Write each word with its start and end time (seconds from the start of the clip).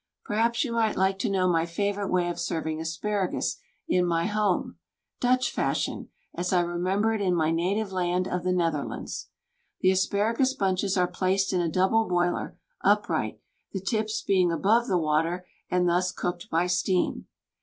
Perhaps 0.25 0.63
you 0.65 0.71
might 0.71 0.95
like 0.97 1.19
to 1.19 1.29
know 1.29 1.47
my 1.47 1.63
favorite 1.63 2.07
way 2.07 2.27
of 2.27 2.39
serving 2.39 2.81
asparagus 2.81 3.57
in 3.87 4.03
my 4.03 4.25
home, 4.25 4.77
Dutch 5.19 5.51
fashion, 5.51 6.09
as 6.33 6.51
I 6.51 6.61
re 6.61 6.79
member 6.79 7.13
it 7.13 7.21
in 7.21 7.35
my 7.35 7.51
native 7.51 7.91
land 7.91 8.27
of 8.27 8.43
The 8.43 8.51
Netherlands. 8.51 9.27
The 9.81 9.91
asparagus 9.91 10.55
bunches 10.55 10.97
are 10.97 11.05
placed 11.07 11.53
in 11.53 11.61
a 11.61 11.69
double 11.69 12.07
boiler 12.09 12.57
upright, 12.83 13.41
the 13.73 13.79
tips 13.79 14.23
being 14.23 14.51
above 14.51 14.87
the 14.87 14.97
water, 14.97 15.45
and 15.69 15.87
thus 15.87 16.11
cooked 16.11 16.49
by 16.49 16.65
steam. 16.65 17.27